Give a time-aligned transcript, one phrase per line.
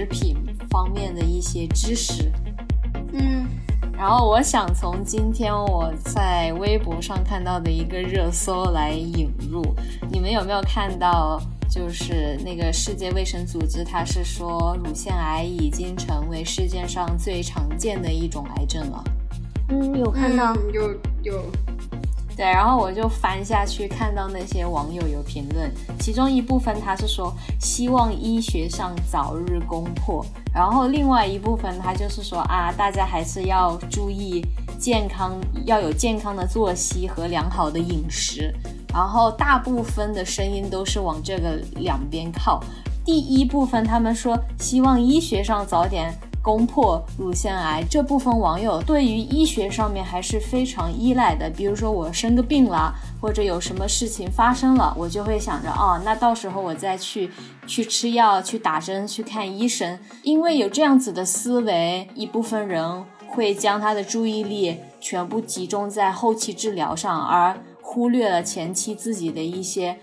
[0.00, 0.34] 食品
[0.70, 2.32] 方面的一些知识。
[3.12, 3.46] 嗯，
[3.92, 9.62] 然后我想从今天我在微博上看到的一个热搜来引入，
[10.10, 11.38] 你们有没有看到？
[11.68, 19.04] 就是那个世界卫生组织，它是说乳腺癌已经成为世界上最常见的一种癌症了。
[19.68, 20.90] 嗯，有看到，有
[21.22, 21.44] 有。
[22.40, 34.42] 对，然后我就翻下去，看到那些网友有评论，其中一部分他是说希望医学上早日攻破，然后另外一部分他就是说啊，大家还是要注意
[34.78, 38.50] 健康，要有健康的作息和良好的饮食。
[38.90, 42.64] 然后大部分的声音都是往这个两边靠。
[43.04, 47.84] 第一部分，他们说希望医学上早点攻破乳腺癌。
[47.90, 51.50] 这部分网友对于医学上面还是非常依赖的。
[51.50, 57.30] 比如说我生个病了，或者有什么事情发生了，我就会想着，哦，那到时候我再去
[57.66, 59.98] 去吃药、去打针、去看医生。
[60.22, 67.56] 因为有这样子的思维，一部分人会将他的注意力全部集中在后期治疗上，而。
[67.82, 69.98] 忽略了前期自己的一些，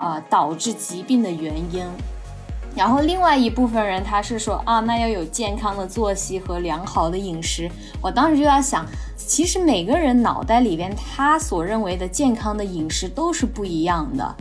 [0.00, 1.84] 呃，导致疾病的原因。
[2.78, 7.68] 然后另外一部分人他是说啊，那要有健康的作息和良好的饮食。
[8.00, 14.36] 我当时就在想，其实每个人脑袋里边他所认为的健康的饮食都是不一样的。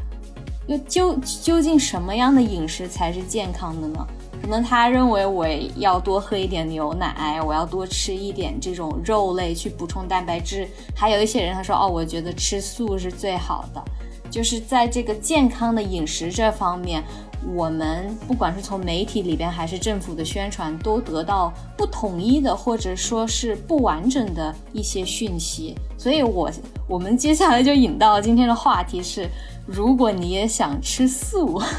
[0.68, 4.06] 又究究竟什么样的饮食才是健康的呢？
[4.40, 10.68] 可能他认为我要多喝一点牛奶，我要多吃一点这种肉类去补充蛋白质。
[10.96, 13.84] 还有一些人他说哦，我觉得吃素是最好的。
[14.30, 17.02] 就是在这个健康的饮食这方面，
[17.46, 25.76] 我们不管是从媒体里边还是政府的宣传，都得到不统一的或者说是不完整的一些讯息。
[25.98, 26.52] 所以，我
[26.88, 29.30] 我们接下来就引到今天的话题是：
[29.66, 31.62] 如果你也想吃素。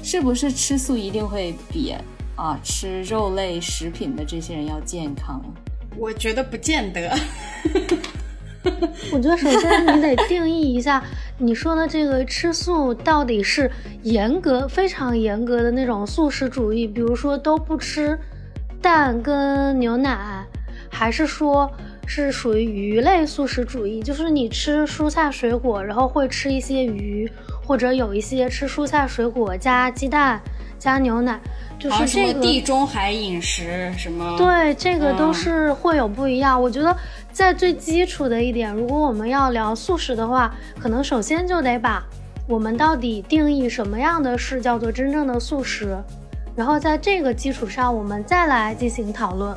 [0.00, 1.94] 是不是吃素一定会比
[2.34, 5.42] 啊吃肉类食品的这些人要健康？
[5.98, 7.14] 我觉得不见得。
[9.12, 11.04] 我觉得首先你得定义一下，
[11.38, 13.70] 你说的这个吃素到底是
[14.02, 18.18] 严格、非常严格的那种素食主义，比如说都不吃
[18.82, 20.44] 蛋跟牛奶，
[20.90, 21.70] 还是说
[22.06, 27.30] 是属于鱼类素食主义，就是你吃蔬菜水果，然后会吃一些鱼。
[27.64, 30.40] 或者有一些吃蔬菜水果加鸡蛋
[30.78, 31.38] 加牛奶，
[31.78, 34.38] 就是这个地中海饮食什么？
[34.38, 36.58] 对，这个都是会有不一样。
[36.58, 36.96] 我觉得
[37.38, 42.04] 在最基础的一点，如果我们要聊素食的话，可能首先就得把
[42.48, 45.96] 我们到底定义什么样的是叫做真正的素食，
[46.56, 49.56] 然后在这个基础上，我们再来进行讨论。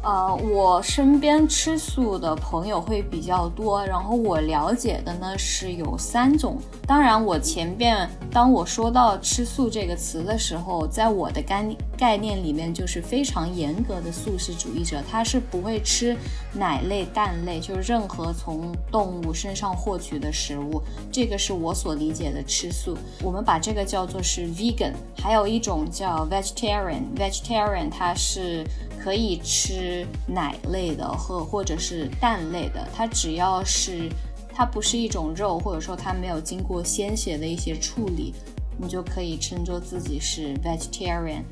[0.00, 6.56] 呃，我身边吃素的朋友会比较多，然后我了解的呢是有三种。
[6.86, 11.66] 当然，我前边当我说到吃素这个词的时候，在我的概
[11.96, 16.16] 概念里面就是非常严格的素食主义者，他是不会吃
[16.54, 20.80] 奶类、蛋类，就是任何从动物身上获取的食物。
[21.10, 22.96] 这个是我所理解的吃素。
[23.20, 28.64] 我们把这个叫做是 vegan，还有一种叫 vegetarian，vegetarian 它是。
[29.02, 34.10] 可以吃奶类的或或者是蛋类的，它只要是
[34.52, 38.34] 它不是一种肉，或者说它没有经过鲜血的一些处理，
[38.76, 41.42] 你就可以称作自己是 vegetarian。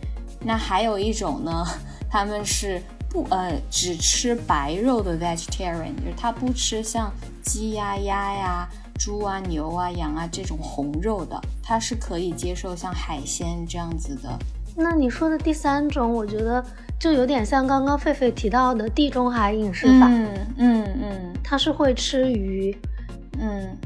[0.41, 1.65] 那还有一种呢，
[2.11, 7.11] 他们是不呃只吃白肉的 vegetarian，就是他不吃像
[7.43, 8.69] 鸡呀、鸭呀、
[8.99, 14.39] 猪啊、牛啊、羊啊这种红肉的，他是可以接受像海鲜这样子的。
[14.77, 16.65] 那你说的第三种，我觉得。
[16.99, 22.75] 就有点像刚刚狒狒提到的地中海饮食法，嗯嗯嗯，他是会吃鱼，
[23.39, 23.77] 嗯，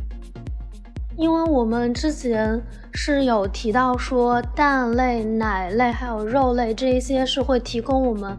[1.17, 2.63] 因为我们之前
[2.93, 8.37] 是有提到说蛋类、奶类还有肉类这一些是会提供我们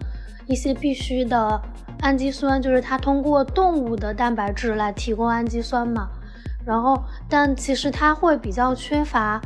[0.47, 1.61] 一些必须的
[1.99, 6.07] 氨基酸，就是它通过动物的蛋白质来提供氨基酸嘛，
[6.65, 9.41] 然后但其实它会比较缺乏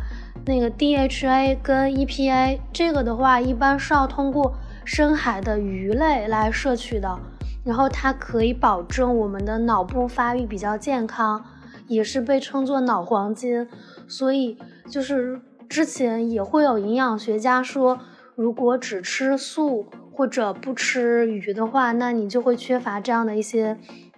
[0.45, 4.55] 那个 DHA 跟 EPA，这个的话一般是要通过。
[4.85, 7.19] 深海的鱼类来摄取的，
[7.65, 11.43] 然后它可以保证我们的脑部发育比较健康，
[11.87, 13.67] 也是被称作脑黄金。
[14.07, 14.57] 所以
[14.89, 17.99] 就是之前也会有营养学家说，
[18.35, 23.75] 如果只吃素或者不吃鱼的话，那你就会缺乏这样的一些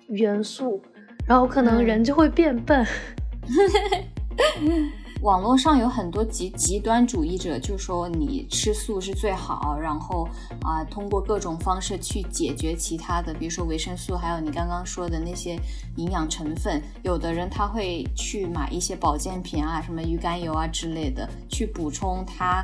[0.10, 0.82] 元素，
[1.26, 2.86] 然后可能人就会变笨。
[5.22, 10.28] 网络上有很多极极端主义者，就说你吃素是最好，然后
[10.62, 15.60] 啊，通过各种方式去解决其他的，比如说维生素，还有你刚刚说的那些
[15.96, 16.82] 营养成分。
[17.04, 22.64] 有的人他会去买一些保健品啊，什么鱼肝油啊之类的，去补充他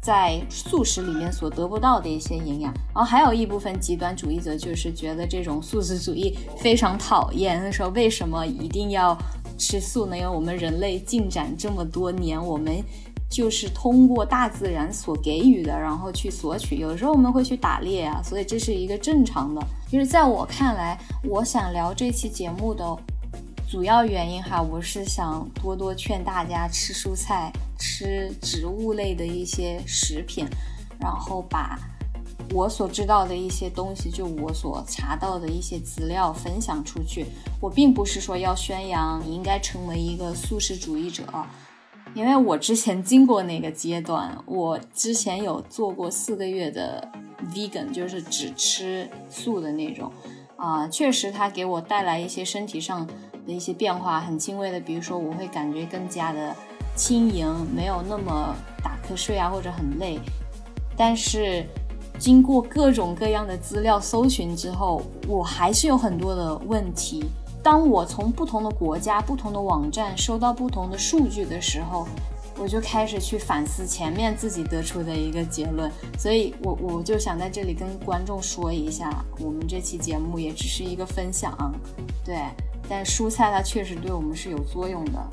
[0.00, 2.72] 在素食里面所得不到的一些营养。
[2.94, 9.16] 然后还有一部分极端主义者就是觉得这种素食主义非常讨厌，说为什么一定要
[9.58, 10.16] 吃素呢？
[10.16, 12.82] 因为我们人类进展这么多年，我们。
[13.30, 16.76] 就是通过大自然所给予的，然后去索取。
[16.76, 19.60] 有时候我们会去打猎啊，所以这是一个正常的。
[19.90, 22.96] 就是在我看来，我想聊这期节目的
[23.68, 30.46] 主要原因哈，我是想多多劝大家吃蔬菜、吃植物类的一些食品，
[31.00, 31.76] 然后把
[32.52, 37.26] 我所知道的一些东西，就我所查到的一些资料分享出去。
[37.60, 41.24] 我并不是说要宣扬你应该成为一个素食主义者。
[42.14, 47.08] 因为我之前经过那个阶段，我之前有做过四个月的
[47.52, 50.12] vegan，就是只吃素的那种，
[50.54, 56.54] 啊，确实它给我带来一些身体上的一些变化，很轻微的，比如说我会感觉更加的
[56.94, 58.54] 轻盈，没有那么
[58.84, 60.20] 打瞌睡啊，或者很累。
[60.96, 61.66] 但是
[62.24, 67.26] 经过各种各样的资料搜寻之后，我还是有很多的问题。
[67.62, 72.08] 当我从不同的国家、不同的网站收到不同的数据的时候，
[72.56, 75.92] 我就开始去反思前面自己得出的一个结论。
[76.18, 81.54] 所以，我我就想在这里跟观众说一下，我们这期节目也只是一个分享，
[82.24, 82.38] 对。
[82.88, 85.30] 但蔬菜它确实对我们是有作用的。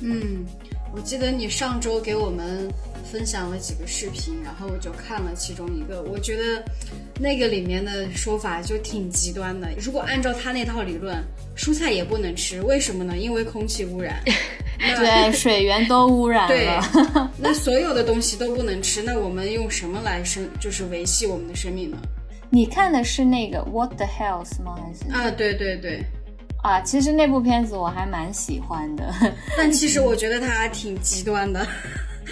[0.00, 0.46] 嗯，
[0.94, 2.68] 我记得你上周给我们。
[3.02, 6.62] 分享了几个视频，然后我就看了其中一个，我觉得
[7.18, 9.68] 那个里面的说法就挺极端的。
[9.80, 11.16] 如果按照他那套理论，
[11.56, 13.18] 蔬菜也不能吃，为什么呢？
[13.18, 14.22] 因为空气污染，
[14.78, 17.32] 对，水源都污染了。
[17.36, 21.96] 那所有的东西都不能吃，那我们用什么来生，就是维系我们的生命呢？
[22.48, 24.78] 你看的是那个 What the Health 吗？
[24.80, 26.04] 还是啊，对对对，
[26.62, 29.12] 啊，其实那部片子我还蛮喜欢的，
[29.56, 31.66] 但其实我觉得他挺极端的。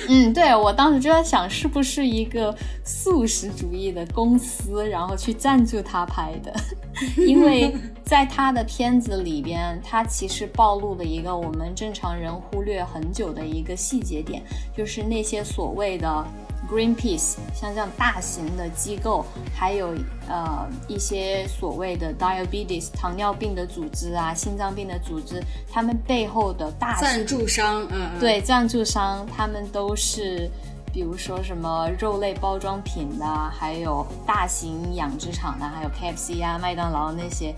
[0.08, 2.54] 嗯，对我当时就在想，是不是一个
[2.84, 6.54] 素食主义的公司，然后去赞助他拍的？
[7.26, 14.42] 因为在他的片子里边，他其实暴露了一个我们正常人忽略很久的一个细节点，
[14.76, 16.25] 就是那些所谓的。
[16.70, 19.24] Greenpeace 像这样大型的机构，
[19.54, 19.94] 还有
[20.28, 25.42] 呃一些所谓的 diabetes 糖尿病的组织啊，心脏病的组织，
[25.72, 30.50] 他们背后的大赞助商，嗯，对，赞助商，他们都是，
[30.92, 37.54] 比如说什么肉类包装品的，还有大型养殖场的，还有 KFC 啊、麦当劳那些，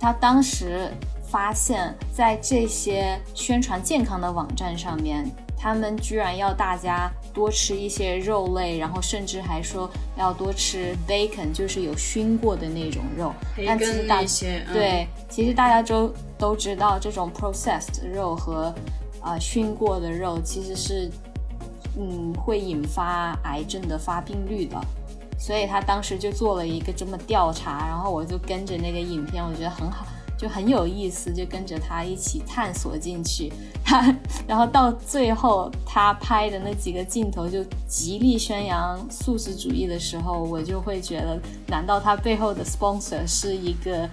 [0.00, 0.90] 他当时
[1.28, 7.12] 发现，在这些宣传健康的网站上面，他们居然要大家。
[7.32, 13.32] 多吃一些肉类，然后甚至还说要多吃 bacon，就是有熏过的那种肉。
[13.66, 14.22] 但其实大
[14.72, 18.74] 对，其实大家都都知道，这种 processed 肉和
[19.20, 21.10] 啊熏过的肉其实是
[21.96, 24.80] 嗯会引发癌症的发病率的。
[25.38, 30.04] 所以他当时就做了一个这么调查，然后我就跟着那个影片，我觉得很好。
[30.40, 33.52] 就很有意思，就跟着他一起探索进去。
[33.84, 34.00] 他，
[34.48, 44.08] 然后到最后他拍的那几个镜头就极力宣扬素食主义的时候，我就会觉得，难道他背后的 sponsor 是一个，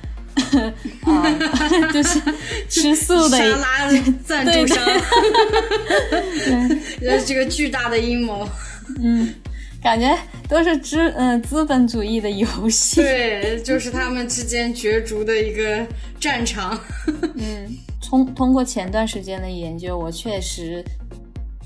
[1.06, 1.24] 啊，
[1.94, 2.22] 就是
[2.68, 3.90] 吃素的沙拉
[4.26, 4.84] 赞助商？
[7.00, 8.46] 对，这个巨大的阴谋。
[9.00, 9.34] 嗯。
[9.82, 10.18] 感觉
[10.50, 15.86] 都是资嗯资本主义的游戏，对， 就是他们之间角逐的一个
[16.20, 16.78] 战场。
[17.36, 20.84] 嗯，通通过前段时间的研究，我确实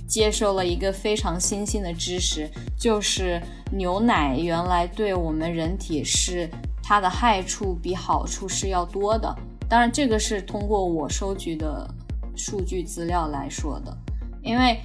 [0.07, 3.41] 接受了一个非常新兴的知识，就是
[3.71, 6.47] 牛奶原来对我们人体是
[6.83, 9.33] 它的害处比好处是要多的。
[9.69, 11.89] 当然，这个是通过我收集的
[12.35, 13.97] 数据资料来说的，
[14.43, 14.77] 因为。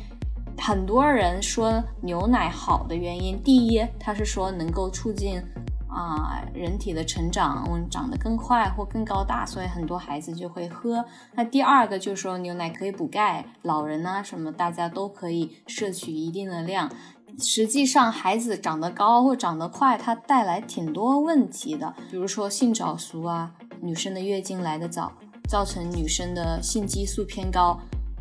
[0.59, 5.41] 很多人说牛奶好的原因，第一，它是说能够促进
[5.89, 11.05] 啊人体的成长，长得更快或更高大，所以很多孩子就会喝。
[11.35, 16.91] 那第二个就是说牛奶可以补钙，老人啊什么大家都可以摄取一定的量。
[17.39, 25.13] 实际上，孩子长得高或长得快，它带来挺多问题的，比如说性早熟啊，女生的月经来得早，
[25.47, 27.79] 造成女生的性激素偏高。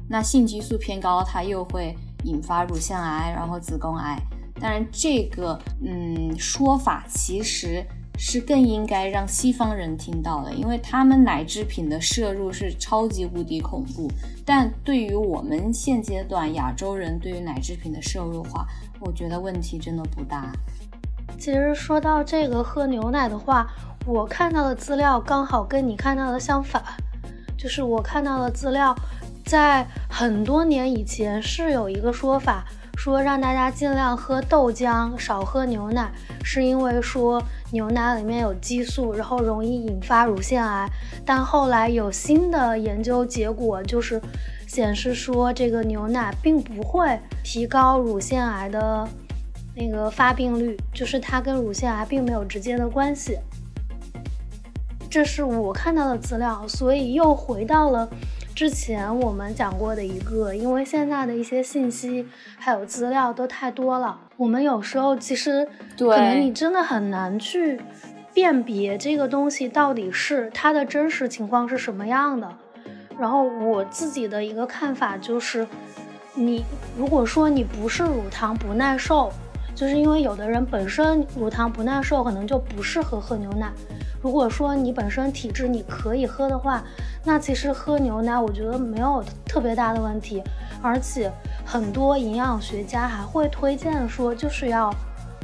[0.09, 1.95] 那性激素偏高，它又会。
[2.25, 4.21] 引发乳腺癌，然后子宫癌。
[4.59, 7.85] 当然，这个嗯说法其实
[8.17, 14.09] 是更应该让西方人听到的，因为他们奶制品的摄入是超级无敌恐怖。
[14.45, 18.65] 但对于我们现阶段亚洲人对于奶制品的摄入话，
[19.01, 20.51] 我觉得问题真的不大。
[21.37, 23.67] 其实说到这个喝牛奶的话，
[24.05, 26.81] 我看到的资料刚好跟你看到的相反，
[27.57, 28.95] 就是我看到的资料。
[29.45, 32.65] 在很多年以前，是有一个说法，
[32.97, 36.11] 说让大家尽量喝豆浆，少喝牛奶，
[36.43, 37.39] 是因为说
[37.71, 40.89] 牛奶里面有激素，然后容易引发乳腺癌。
[41.23, 44.19] 但后来有新的研究结果，就是
[44.65, 49.07] 显示说这个牛奶并不会提高乳腺癌的
[49.75, 53.37] 那个发病率，就是它跟乳腺癌并没有直接的关系。
[55.07, 58.09] 这是我看到的资料，所以又回到了。
[58.55, 62.25] 之前我们讲过的一个，因为现在的一些信息
[62.57, 67.77] 还有资料都太多了，我们有时候其实可能你真的很难去
[68.33, 72.49] 辨别这个东西到底是它的真实情况是什么样的。
[73.19, 75.67] 然后我自己的一个看法就是，
[76.33, 76.63] 你
[76.97, 79.29] 如果说你不是乳糖不耐受，
[79.75, 83.71] 就是因为有的人本身乳糖不耐受，可能就不适合喝牛奶。
[84.21, 86.83] 如果说你本身体质你可以喝的话，
[87.23, 90.41] 那其实喝牛奶我觉得没有特别大的问题，
[90.81, 91.31] 而且
[91.63, 94.91] 很多营养学家还会推荐说，就是要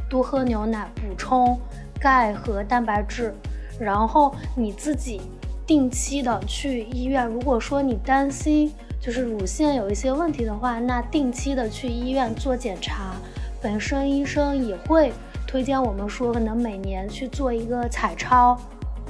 [0.09, 1.59] 多喝牛奶补充
[1.99, 3.31] 钙和蛋白质，
[3.79, 5.21] 然后你自己
[5.67, 7.27] 定期的去医院。
[7.27, 13.13] 如果说你担心就是乳腺有一些问题的话，那定期的去医院做检查，
[13.61, 15.11] 本身医生也会。
[15.47, 18.57] 推荐我们说，可能每年去做一个彩超，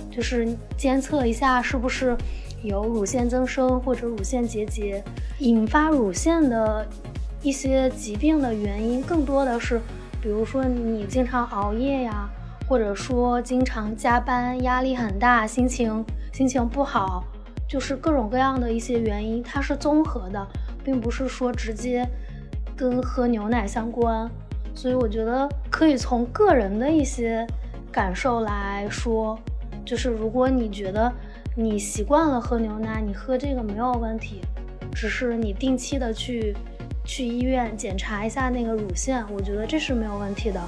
[0.10, 2.17] 就是监测一下是不是
[2.63, 5.03] 有乳腺增生或者乳腺结节，
[5.38, 6.88] 引发乳腺的
[7.43, 9.79] 一些疾病的原因，更多的是，
[10.20, 12.27] 比如说你经常熬夜呀，
[12.67, 16.03] 或者说经常加班，压力很大，心情
[16.34, 17.24] 心情不好，
[17.70, 20.48] 就是各种各样的一些原因，它是综合的，
[20.84, 22.03] 并不是说直接
[22.82, 24.28] 跟喝牛奶相关。
[24.74, 27.46] 所以我觉得可以从个人的一些
[27.92, 29.38] 感受来说，
[29.86, 31.14] 就是如果你觉得
[31.56, 34.42] 你习惯了喝牛奶，你喝这个没有问题，
[34.96, 36.56] 只是你定期的去
[37.06, 40.60] 去医院检查一下那个乳腺，我觉得这是没有问题的。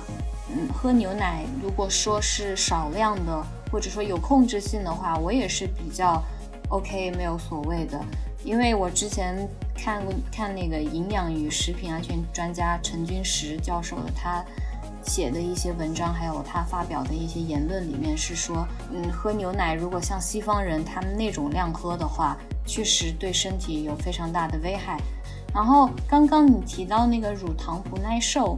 [0.51, 6.21] 嗯，喝牛奶如果说是少量的，或者说有控制性的话，我也是比较
[6.69, 7.99] OK，没有所谓的。
[8.43, 14.43] 因为我之前看过看那个营养与食品安全专家陈君石教授的他
[15.03, 24.97] 写的一些文章，还有他发表的一些言论里面是说，嗯，喝牛奶如果像西方人他们那种量喝的话，确实对身体有非常大的危害。
[25.53, 28.57] 然后刚刚你提到那个乳糖不耐受。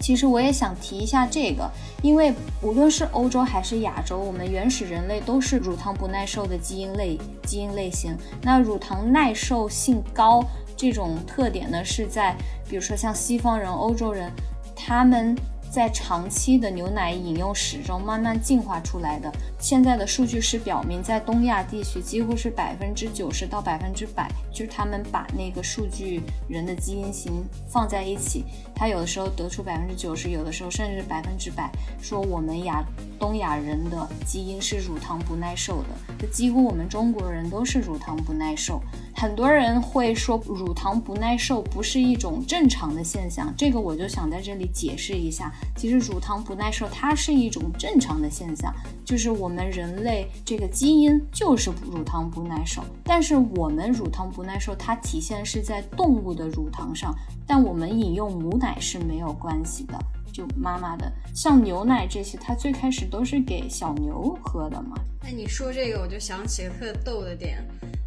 [0.00, 1.70] 其实我也想提一下这个，
[2.02, 8.16] 因为无论是欧洲还是亚洲，我们原始人类都是乳糖不耐受的基因类基因类型。
[8.42, 10.44] 那乳糖耐受性高
[10.76, 12.36] 这种特点呢，是在
[12.68, 14.30] 比如说像西方人、欧洲人，
[14.74, 15.36] 他们。
[15.70, 19.30] 在长期的牛奶饮用史中慢慢进化出来的。
[19.60, 28.46] 现在的数据是表明，在东亚地区几乎是百分之九十到百分之百，就是他们把那个数据人的基因型放在一起，
[28.78, 31.68] 他有的时候得出百分之九十，有的时候甚至百分之百，
[32.00, 32.84] 说我们亚
[33.18, 38.80] 东亚人的基因是乳糖不耐受的，就几乎我们中国人都是乳糖不耐受。
[39.16, 45.52] 很多人会说乳糖不耐受不是一种正常的现象，这个我就想在这里解释一下。
[45.76, 48.72] 其实乳糖不耐受它是一种正常的现象，
[49.04, 52.80] 就是我们人类这个基因就是乳糖不耐受。
[53.02, 57.12] 但是我们乳糖不耐受它体现是在动物的乳糖上，
[57.44, 59.98] 但我们饮用母奶是没有关系的。
[60.32, 64.96] 就妈妈的，像牛奶这些，它最开始都是给小牛喝的嘛。
[65.22, 67.58] 哎，你说这个我就想起个特逗的点。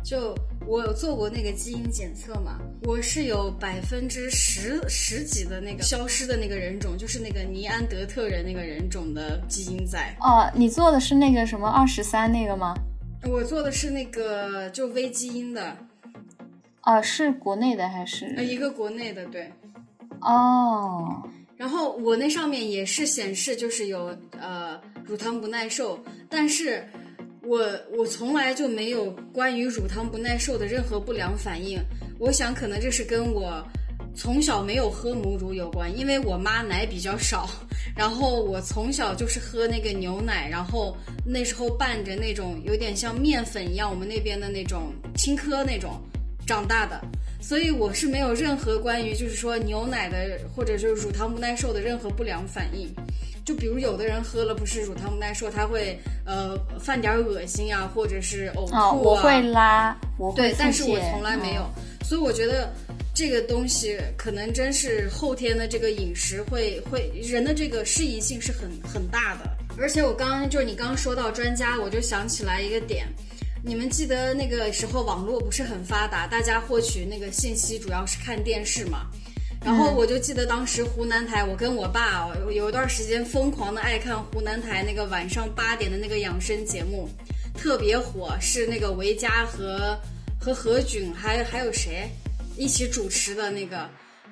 [0.03, 0.33] 就
[0.65, 10.15] 我有做过那个基因检测嘛，我是有百分之十十几的那个消失的那个人种，就是那个尼安德特人那个人种的基因在。
[10.19, 12.73] 哦，你做的是那个什么二十三那个吗？
[13.29, 15.77] 我做的是那个就微基因的。
[16.81, 18.33] 啊，是国内的还是？
[18.37, 19.51] 呃，一个国内的，对。
[20.21, 21.21] 哦。
[21.57, 25.99] 然后我那上面也是显示就是有呃乳糖不耐受，
[26.29, 26.87] 但是。
[27.43, 31.79] 我我从来就没有关于乳糖不耐受的任何不良反应，
[32.19, 33.65] 我想可能这是跟我
[34.15, 37.49] 从小没有喝母乳有关，因为我妈奶比较少，
[37.95, 45.99] 然后我从小就是喝那个牛奶，然后那时候拌着那种有点像面粉一样，我们那边的那种青稞那种
[46.45, 47.01] 长大的，
[47.41, 52.87] 所以我是没有任何关于就是说牛奶的或者就是乳糖不耐受的任何不良反应。
[53.43, 58.91] 就比如有的人喝了不是乳糖不耐受，他会呃犯点恶心啊，或者是呕吐啊。
[58.91, 61.67] 我会拉，我会对，但是我从来没有，
[62.05, 62.71] 所以我觉得
[63.15, 69.49] 这个东西可能真是后天的这个饮食会会人的这个适宜性是很很大的。
[69.75, 73.07] 而且我刚刚就是你刚刚说到专家，我就想起来一个点，
[73.63, 79.05] 你们记得那个时候网络不是很发达，大家获取那个信息主要是看电视嘛？
[79.63, 87.07] 然后我就记得当时湖南台，我跟我爸有一段时间疯狂的爱看湖南台那个晚上八点的那个养生节目，
[87.55, 89.95] 特别火，是那个维嘉和
[90.39, 92.09] 和何炅还还有谁
[92.57, 93.87] 一起主持的那个。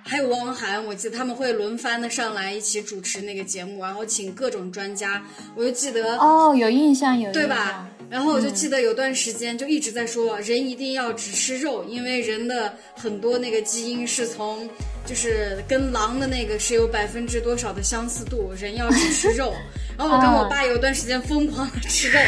[0.10, 5.24] 还有汪涵，我记得他们会轮番的上来一起主持那个节目，然后请各种专家。
[5.56, 7.88] 我就记得哦，有印象有对吧？
[8.10, 14.68] 然后我就记得有段时间就一直在说，人一定要只吃肉，因为人的很多那个基因是从
[15.10, 19.56] 就是跟狼的那个是有百分之多少的相似度，人要只吃肉。
[19.98, 22.20] 然后我跟我爸有段时间疯狂的吃肉，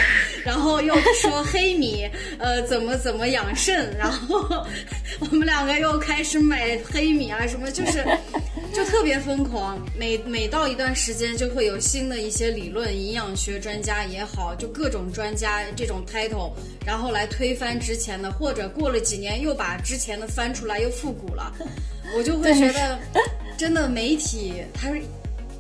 [0.44, 2.10] 然后又说黑米，
[2.40, 4.44] 呃，怎么怎么养肾，然后
[5.22, 8.04] 我们两个又开始买黑米啊，什么就是，
[8.74, 9.80] 就特别疯狂。
[9.96, 16.52] 每每到一段时间，就会有新的一些理论，营养学专家也好，就各种专家这种 title，
[16.84, 21.54] 然后来推翻之前的，或者过了几年又把之前的翻出来又复古了，
[22.18, 23.00] 我就会觉得，
[23.58, 25.02] 真的媒体它是。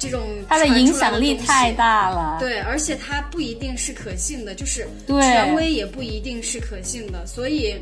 [0.04, 0.20] 这种
[0.50, 7.76] 它的影响力太大了，对，而且它不一定是可信的，就是权威也不一定是可信的，所以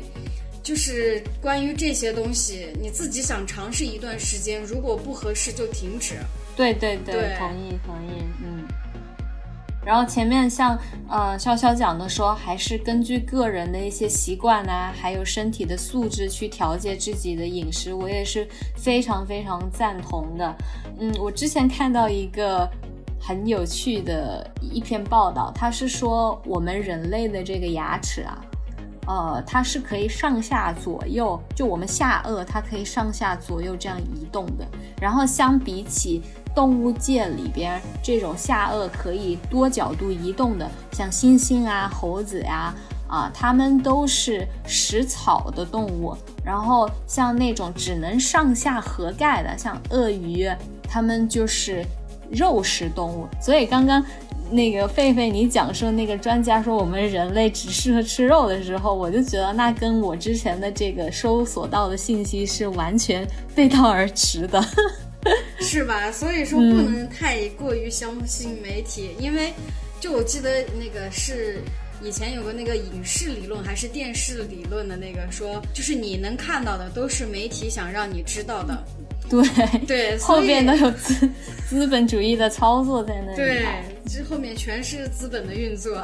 [0.62, 6.16] 就是关于这些东西，你自己想尝试一段时间，如果不合适就停止。
[6.54, 8.68] 对对对，同意同意，嗯。
[9.84, 18.46] 然后前面像呃潇潇讲的说，还是根据个人的一些习惯呐，还有身体的素质去调节自己的饮食，我也是
[18.76, 20.56] 非常非常赞同的。
[20.98, 22.68] 嗯，我之前看到一个
[23.18, 28.44] 很有趣的一篇报道，它是说我们人类的这个牙齿啊，
[29.06, 34.66] 呃，它是可以上下左右，就我们下颚它可以上下左右这样移动的。
[35.00, 36.22] 然后相比起
[36.54, 42.74] 动物界里边这种下颚可以多角度移动的，像猩猩啊、猴子呀，
[43.08, 46.16] 啊，它们都是食草的动物。
[46.44, 50.50] 然后像那种只能上下合盖的，像鳄鱼，
[50.88, 51.84] 它们就是
[52.30, 53.28] 肉食动物。
[53.40, 54.04] 所以刚刚
[54.50, 63.24] 那个狒狒你讲说那个专家说我们人类只适合吃肉的时候，我就觉得那跟我之前的这个搜索到的信息是完全
[63.54, 64.60] 背道而驰的。
[65.60, 66.10] 是吧？
[66.10, 69.52] 所以说不能太过于相信媒体，因为
[70.00, 71.58] 就我记得那个是
[72.02, 78.82] 以前有个那个影视理论还是电视理论的那个说，就是你能看到的都是媒体想让你知道的。
[79.28, 79.46] 对
[79.86, 81.28] 对，后面都有资
[81.68, 83.36] 资本主义的操作在那里。
[83.36, 83.64] 对，
[84.08, 86.02] 这后面全是资本的运作。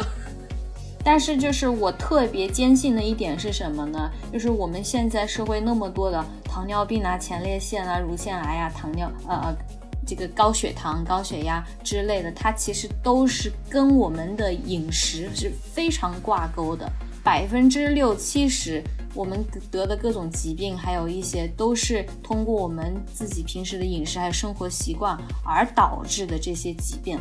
[1.09, 4.11] 但是，就是我特别坚信的一点是什么呢？
[4.33, 9.57] 就是我们现在社会那么多的糖尿病啊、前列腺啊、乳腺癌啊、糖尿呃
[10.05, 16.91] 这个高血糖、高血压之类的，它其实都是跟我们的饮食是非常挂钩的。
[17.23, 18.83] 百分之六七十
[19.15, 27.17] 我们得的各种疾病，还有一些都是通过我们自己平时的饮食还有生活习惯而导致的这些疾病。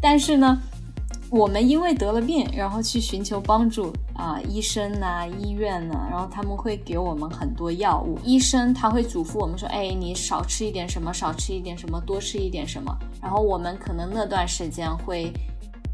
[0.00, 0.62] 但是呢？
[1.28, 8.16] 我们因为得了病，然后去寻求帮助啊，医生呐，医院呐，然后他们会给我们很多药物。
[8.22, 12.96] 医生他会嘱咐我们说，哎，你少吃一点什么，少吃一点什么，多吃一点什么。
[13.20, 15.32] 然后我们可能那段时间会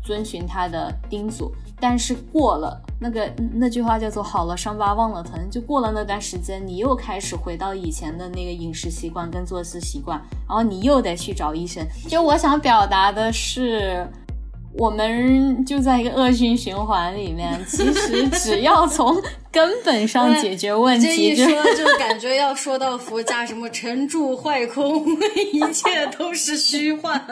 [0.05, 11.87] 遵循他的叮嘱，但是过了那个那句话叫做“好了伤疤忘了疼”，就过了那段时间，你又开始回到以前的那个饮食习惯跟作息习惯，然后你又得去找医生。
[12.07, 14.07] 就我想表达的是。
[14.75, 25.05] 我们就在一个恶性循环里面， 其实只要从根本上解决问题，这一说就感觉要说到佛家什么沉住坏空，
[25.53, 27.23] 一切都是虚幻。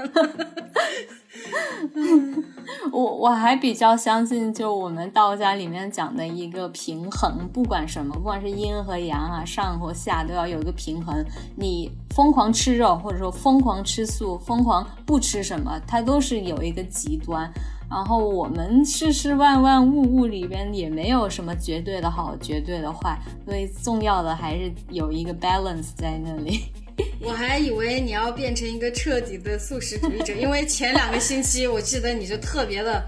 [2.93, 11.25] 我我还比较相信，就我们道家里面讲的一个平衡，不管什么，不管是阴和阳啊，上和下，都要有一个平衡。
[11.57, 17.49] 你疯狂吃肉，或者说疯狂吃素，疯狂不吃什么，它都是有一个极端。
[17.89, 26.61] 然后我们世事万万物物里边也没有什么绝对的好，绝对的坏，所以重要的还是有一个 balance 在那里。
[27.21, 33.05] 我还以为你要变成一个彻底的素食主义者，因为前两个星期我记得你就特别的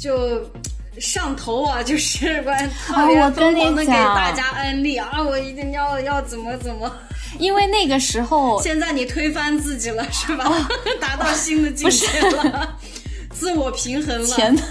[0.00, 0.42] 就
[0.98, 2.56] 上头啊，就是关
[2.86, 6.90] 特别疯狂的给大家安利啊，我一定要要怎么怎么。
[7.38, 10.68] 因为那个时候，现在你推翻自己了是吧？
[11.00, 12.78] 达到新的境界了。
[13.34, 14.26] 自我平衡了。
[14.26, 14.66] 前段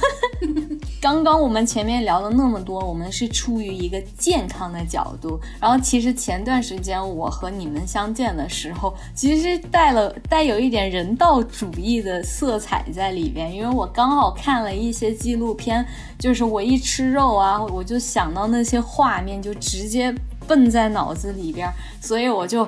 [0.99, 5.38] 刚刚我们前面聊了那么多，我们是出于一个健康的角度。
[5.60, 15.86] 然后其实前段时间我和你们相见的时候，其实带了带有一点人道主义的色彩在里边，因为我刚好看了一些纪录片，
[16.17, 20.15] 就是我一吃肉啊，我就想到那些画面，就直接
[20.47, 21.69] 蹦在脑子里边，
[22.02, 22.67] 所以我就。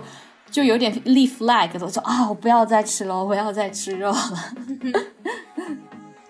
[0.51, 4.53] 就有点立 flag，我说啊，我不要再吃了，我不要再吃肉了。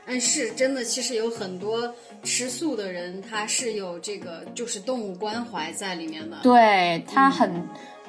[0.06, 6.38] 哎，是真的，其实有很多吃素的人，他是有这个就是动物关怀在里面的。
[6.44, 7.52] 对他很，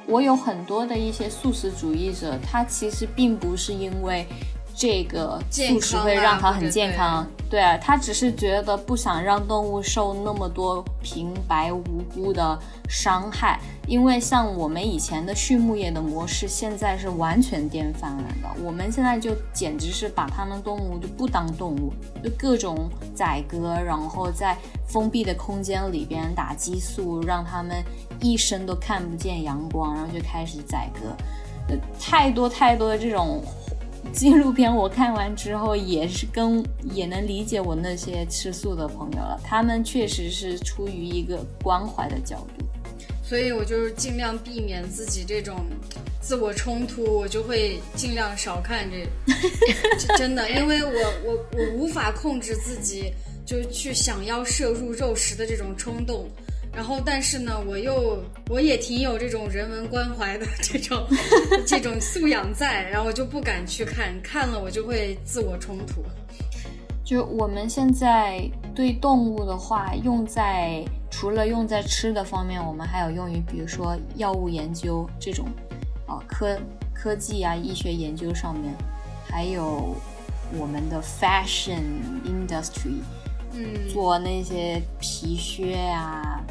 [0.06, 4.26] 我有很多的一些素食主义者，他其实并不是因为
[4.78, 11.82] 这个素食会让它很健康，对啊，他只是觉得不想让动物受那么多平白无
[12.14, 13.58] 辜的伤害。
[13.86, 18.62] 因为像我们以前的畜牧业的模式，现在是完全颠翻了的。
[18.62, 21.90] 我们现在就简直是把它们动物就不当动物，
[22.22, 24.54] 就各种宰割，然后在
[24.86, 27.82] 封闭的空间里边打激素，让它们
[28.20, 31.00] 一生都看不见阳光，然后就开始宰割。
[31.68, 33.42] 呃，太多太多的这种
[34.12, 39.40] 纪录片，我看完之后也是跟也能理解我那些吃素的朋友了。
[39.44, 42.64] 他们确实是出于一个关怀的角度。
[43.22, 45.56] 所以我就是尽量避免自己这种
[46.20, 49.04] 自我冲突，我就会尽量少看这，
[50.16, 50.92] 真的，因为我
[51.24, 53.12] 我我无法控制自己，
[53.44, 56.30] 就去想要摄入肉食的这种冲动。
[56.76, 61.06] 然后，但是呢，我又我也挺有这种人文关怀的这种
[61.66, 66.04] 这种素养在，然后我就不敢去看，看了我就会自我冲突。
[67.02, 70.84] 就我们现在对动物的话，用在。
[71.08, 75.46] 除了用在吃的方面，我们还有用于，比如说药物研究这种，
[76.06, 76.58] 啊科
[76.92, 78.74] 科技啊医学研究上面，
[79.26, 79.96] 还有
[80.58, 81.80] 我们的 fashion
[82.26, 83.00] industry，
[83.54, 86.44] 嗯，做那些皮靴啊，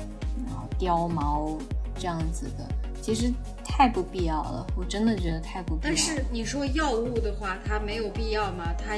[0.80, 1.58] 貂毛
[1.98, 2.68] 这样子的，
[3.02, 3.32] 其实
[3.64, 5.94] 太不必要了，我真的觉得太不必要。
[5.94, 8.74] 但是你说药物的话，它没有必要吗？
[8.78, 8.98] 它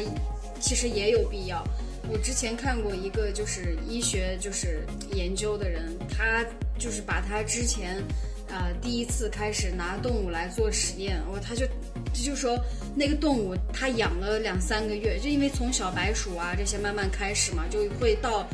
[0.60, 1.64] 其实也有必要。
[2.10, 6.42] 我之前看过一个就是医学就是研究的人，他
[6.80, 8.02] 就是把他之前，
[8.48, 12.58] 呃，第一次开始拿动物来做实验，我他就他就说
[12.96, 18.48] 那个动物他养了两三个月，就因为从小白鼠啊这些慢慢开始嘛，就会到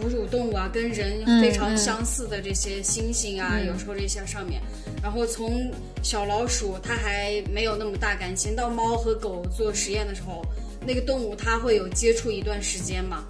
[0.00, 4.60] 哺乳动物啊跟人非常相似的这些猩猩啊，有时候这些上面，
[5.02, 5.70] 然后从
[6.02, 10.44] 小老鼠它还没有那么大感情，到猫和狗做实验的时候。
[10.86, 13.26] 那个动物它会有接触一段时间嘛，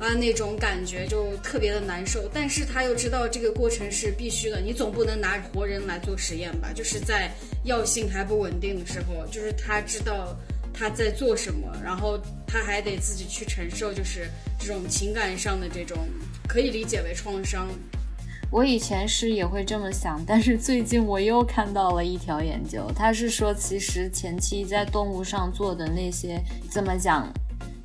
[0.00, 2.28] 啊，那种感觉就特别的难受。
[2.32, 6.72] 但是他又知道这个过程是必须的，你总不能拿活人来做实验吧？
[6.74, 7.30] 就是在
[7.64, 10.34] 药性还不稳定的时候，就是他知道
[10.78, 15.96] 他在做什么，然后他还得自己去承受，就是这种情感上的这种
[16.46, 17.66] 可以理解为创伤。
[18.50, 27.26] 我以前是也会这么想，但是最近我又看到了一条研究，他是说，其实前期在动物上做的那些，怎么讲，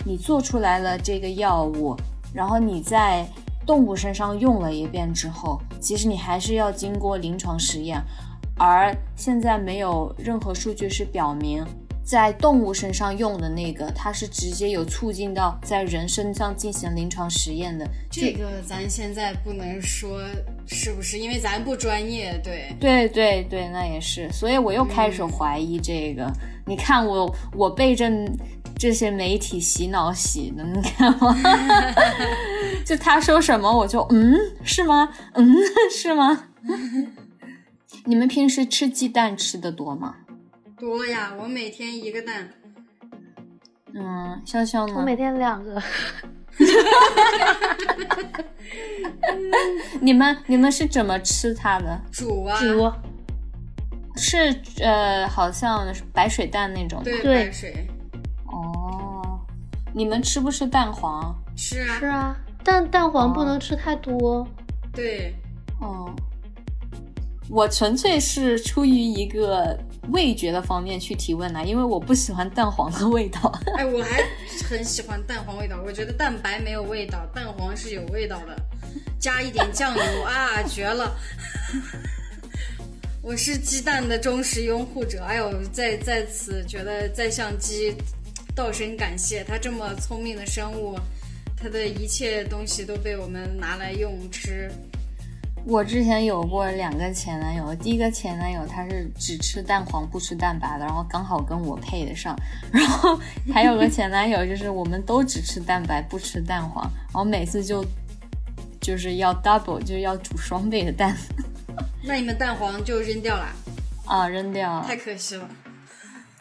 [0.05, 1.95] 你做出来了这个药物，
[2.33, 3.25] 然后你在
[3.65, 7.99] 动物身上用了一遍之后，其实你还是要经过临床实验，
[8.57, 11.65] 而现在没有任何数据是表明。
[12.11, 17.87] 在动物身上用的那个，它是直接有促进到在人身上进行临床实验的。
[18.11, 20.19] 这个咱现在不能说
[20.67, 22.37] 是不是，因为咱不专业。
[22.43, 24.29] 对，对对对，那也是。
[24.29, 26.29] 所以我又开始怀疑这个。
[26.65, 28.11] 你看我，我被这
[28.77, 31.33] 这些媒体洗脑洗的，你看吗？
[32.85, 35.07] 就他说什么，我就嗯，是吗？
[35.35, 35.55] 嗯，
[35.89, 36.47] 是吗？
[38.03, 40.15] 你们平时吃鸡蛋吃的多吗？
[40.81, 42.49] 多呀，我每天一个蛋。
[43.93, 44.95] 嗯，潇潇呢？
[44.97, 45.79] 我每天两个。
[50.01, 52.01] 你们你们是怎么吃它的？
[52.11, 52.59] 煮啊。
[52.59, 52.91] 煮。
[54.15, 57.03] 是呃，好像白水蛋那种。
[57.03, 57.87] 对，白水。
[58.47, 59.39] 哦。
[59.93, 61.31] 你们吃不吃蛋黄？
[61.55, 61.99] 吃啊。
[61.99, 64.47] 是啊，但蛋黄不能吃太多。
[64.91, 65.35] 对。
[65.79, 66.11] 哦。
[67.51, 69.77] 我纯粹是出于一个。
[70.09, 73.51] 味觉的方面去提问呢，因为我不喜欢蛋黄的味道。
[73.77, 74.21] 哎，我还
[74.67, 78.55] 很喜欢蛋黄味道，我觉得蛋白没有味道，蛋黄是有味道的，
[79.19, 81.15] 加一点酱油啊， 绝了！
[83.21, 87.95] 我是鸡蛋的忠实拥护者，哎呦，在在此觉得在向鸡
[88.55, 90.99] 道声感谢，它这么聪明的生物，
[91.55, 94.71] 它的一切东西都被我们拿来用吃。
[95.65, 102.35] 我之前有过两个前男友，第一个前男友他是只吃蛋黄不吃蛋白的，然后刚好跟我配得上。
[102.71, 103.19] 然后
[103.53, 107.85] 还有个前男友就是我们都只吃蛋白不吃蛋黄，然后每次就
[108.81, 111.15] 就是要 double 就是要煮双倍的蛋。
[112.03, 113.47] 那你们蛋黄就扔掉了？
[114.05, 114.81] 啊，扔掉。
[114.81, 115.47] 太可惜了，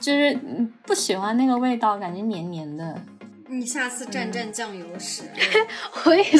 [0.00, 0.34] 就是
[0.86, 3.00] 不喜欢那个味道，感觉黏黏的。
[3.52, 5.22] 你下次蘸蘸酱油吃。
[6.06, 6.38] 我以为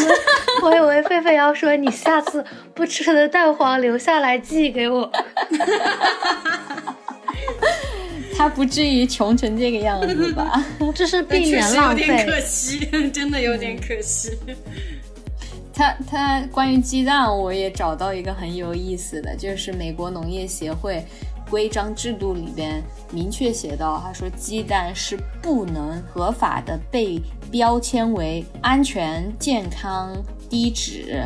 [0.62, 5.11] 我以为狒狒要说你下次不吃的蛋黄留下来寄给我。
[8.37, 10.64] 他不至于穷成这个样子吧？
[10.94, 12.25] 这是避免实有点浪费。
[12.27, 14.31] 可惜，真的有点可惜。
[15.75, 21.05] 他他关于鸡蛋，我也找到一个很有意思的，就是美国农业协会
[21.51, 22.81] 规章制度里边
[23.13, 30.13] 明确写到，他说鸡蛋是不能合法的被标签为安全、健康、
[30.49, 31.25] 低脂，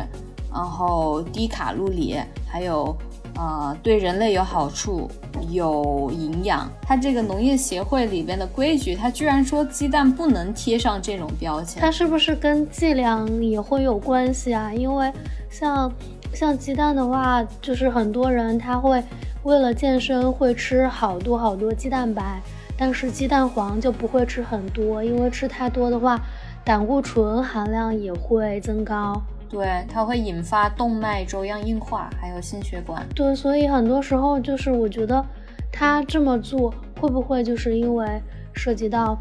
[0.51, 2.95] 然后低卡路里，还有
[3.35, 5.07] 呃对人类有好处、
[5.49, 6.67] 有营养。
[6.81, 11.79] 它这个农业协会里边的规矩，它居然说鸡蛋不能贴上这种标签。
[11.79, 14.73] 它是不是跟剂量也会有关系啊？
[14.73, 15.11] 因为
[15.49, 15.91] 像
[16.33, 19.03] 像鸡蛋的话，就是很多人他会
[19.45, 22.41] 为了健身会吃好多好多鸡蛋白，
[22.75, 26.19] 但是鸡蛋黄就不会吃很多，因为吃太多的话，
[26.63, 29.21] 胆固醇含量也会增高。
[29.47, 33.07] 对，它会引发动脉粥样硬化，还有心血管。
[33.13, 35.23] 对，所以很多时候就是我觉得
[35.71, 38.19] 他这么做会不会就是因为
[38.51, 39.15] 涉及到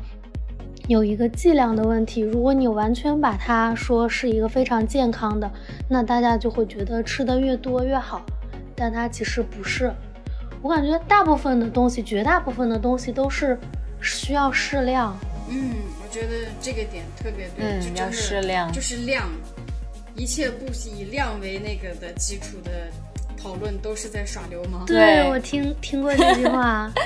[0.89, 2.23] 有一个剂量的问题？
[2.23, 5.51] 如果你完全把它说是一个非常健康的，
[5.87, 8.23] 那大家就会觉得吃的越多越好，
[8.75, 9.93] 但它其实不是。
[10.64, 13.61] 我感觉大部分的东西，绝大部分的东西都是
[14.00, 15.14] 需要适量。
[15.46, 15.72] 嗯，
[16.03, 19.29] 我觉得这个点特别对，嗯要就真的适量就是量，
[20.16, 22.88] 一切不以量为那个的基础的
[23.37, 24.87] 讨论都是在耍流氓。
[24.87, 26.90] 对我听听过这句话。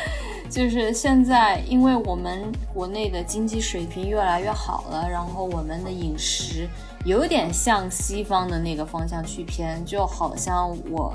[0.49, 6.67] 就是现在，因为我们国内的经济水平越来越好了，然后我们的饮食
[7.05, 11.13] 有点向西方的那个方向去偏，就好像我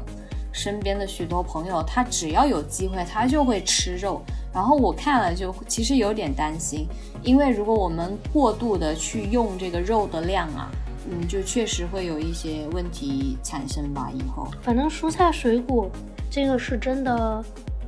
[0.54, 4.22] 身边的许多朋友，他只要有机会，他就会吃肉。
[4.54, 6.88] 然后我看了就其实有点担心，
[7.24, 10.72] 因为如果我们过度的去用这个肉的量啊，
[11.10, 14.48] 嗯，就确实会有一些问题产生吧，以后。
[14.62, 15.90] 反正蔬菜水果
[16.30, 17.44] 这个是真的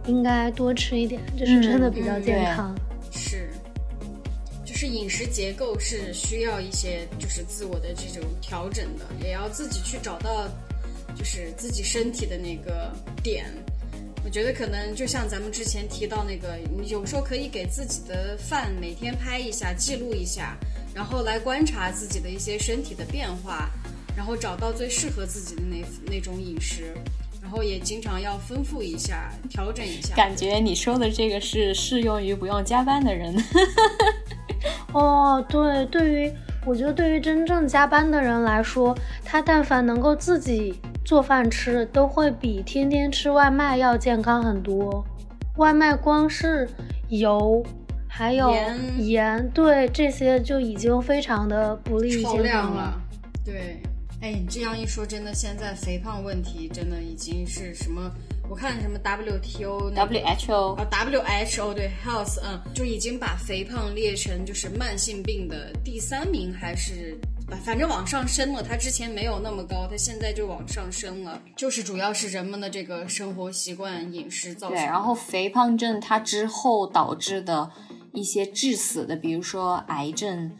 [0.08, 2.75] 应该多吃一点，这是真的比较健康。
[3.12, 3.47] 是，
[4.65, 10.47] 就是饮食结构是需要一些就是自我的这种调整的，也要自己去找到
[11.15, 12.91] 就是自己身体的那个
[13.23, 13.45] 点。
[14.23, 20.58] 我觉得可能就像咱们之前提到那个，你有时候可以给自己的饭每天拍一下，记录一下，
[20.95, 23.69] 然后来观察自己的一些身体的变化，
[24.17, 26.91] 然后找到最适合自己的那那种饮食，
[27.39, 30.15] 然后也经常要丰富一下，调整一下。
[30.15, 33.36] 感觉你说的这个是适用于不用加班的人。
[34.91, 36.32] 哦，对，对于
[36.65, 40.73] 我觉得对于真正加班的人来说，他但凡能够自己
[41.05, 45.05] 做饭吃，都会比天天吃外卖要健康很多。
[45.57, 46.67] 外卖光是
[47.09, 47.63] 油，
[48.09, 53.01] 还有盐盐，对这些就已经非常的不利于超健康量了。
[53.45, 53.79] 对，
[54.19, 58.11] 哎，你这样一说，真的现在肥胖问题真的已经是什么？
[58.49, 67.17] 我看什么 WTO 那个 WHO 啊 WHO 对 Health 嗯，就已经把肥胖列成就是慢性病的第三名，还是
[67.63, 68.63] 反正往上升了。
[68.63, 74.88] 它之前没有那么高，它现在就往上升了，就是主要是人们的这个生活习惯、饮食造成对，的。
[74.88, 77.71] 然后肥胖症它之后导致的
[78.13, 80.51] 一些致死的，比如说癌症，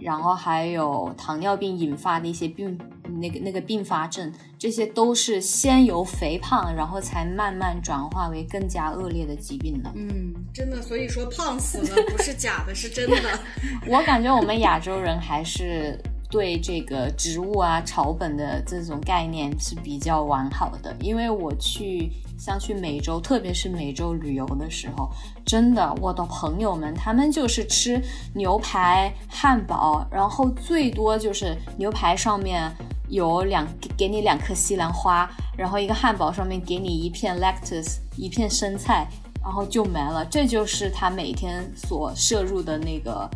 [0.00, 2.78] 然后还有糖尿病引发的一些病，
[3.20, 9.92] 那个那个并发症，这些都是先由肥胖，然后才慢慢转化为更加恶劣的疾病的。
[9.94, 13.38] 嗯，真的，所以说胖死了 不是假的，是真的。
[13.86, 25.10] 我感觉我们亚洲人还是对这个植物啊、草本的这种概念是比较完好的，因为我去像去美洲，特别是美洲旅游的时候，
[25.44, 28.00] 真的我的朋友们他们就是吃
[28.34, 32.70] 牛排、汉堡，然后最多就是牛排上面
[33.08, 33.66] 有两
[33.96, 39.06] 给你两颗西兰花，然后一个汉堡上面给你一片 lettuce，一片生菜。
[39.42, 43.26] 然后就没了，这就是他每天所摄入的那个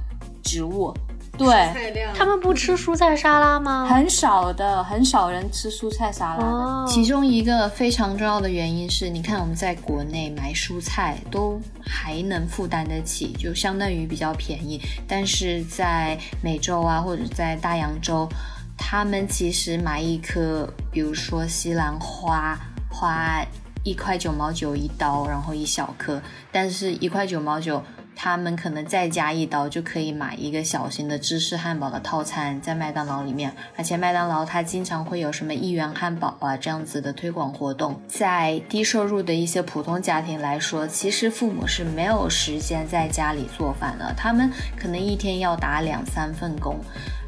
[0.43, 0.93] 植物。
[1.37, 1.73] 对，
[2.17, 3.87] 他们不吃蔬菜沙拉吗？
[3.87, 6.47] 很少的，很少人吃蔬菜沙拉的。
[6.47, 14.81] 哦其中一个非常重要的原因是，你看我们在国内买蔬菜都还能负担得起，就相当于比较便宜。
[15.09, 18.29] 但是在美洲啊，或者在大洋洲，
[18.77, 22.57] 他们其实买一颗，比如说西兰花，
[22.91, 23.45] 花
[23.83, 26.21] 一块九毛九一刀，然后一小颗，
[26.53, 27.83] 但是一块九毛九
[28.25, 33.55] 他们可能再加一刀就可以买一个小型的芝士汉堡的套餐，在麦当劳里面。
[33.77, 38.01] 而且麦当劳它经常会有什么一元汉堡啊这样子的推广活动。
[38.09, 46.81] 在低收入的一些普通家庭来说，其实父母是没有时间在家里做饭的，他们可能一天要打两三份工。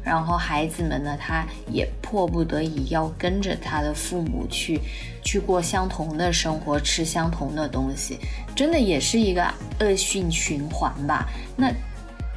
[0.07, 4.79] 然后孩子们呢，他也迫不得已要跟着他的父母去，
[5.21, 8.17] 去过相同的生活，吃相同的东西，
[8.55, 9.45] 真的也是一个
[9.81, 11.27] 恶性循环吧。
[11.57, 11.69] 那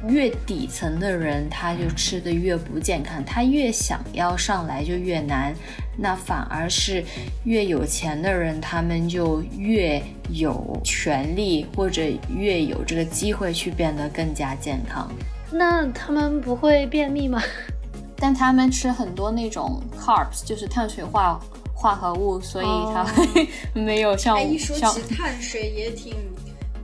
[0.09, 5.55] 越底层的人，他就吃的越不健康，他越想要上来就越难。
[5.95, 7.05] 那反而是
[7.45, 12.01] 越有钱的人，他们就越有权利或者
[12.35, 15.09] 越有这个机会去变得更加健康。
[15.51, 17.41] 那他们不会便秘吗？
[18.15, 21.39] 但他们吃很多那种 carbs，就是碳水化
[21.73, 26.15] 化合物，所以他会没有像哎，一说起碳水也挺，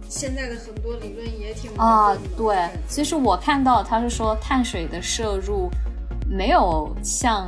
[0.10, 2.71] 现在的很多理论也挺啊矛盾，的。
[2.73, 5.69] 对，其实我看到他是说碳水的摄入
[6.27, 7.47] 没有像